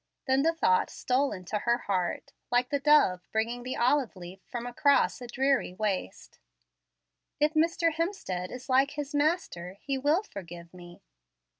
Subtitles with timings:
[0.25, 4.65] Then the thought stole into her heart, like the dove bringing the "olive leaf" from
[4.65, 6.39] across a dreary waste,
[7.39, 7.93] "If Mr.
[7.93, 11.03] Hemstead is like his Master he will forgive me."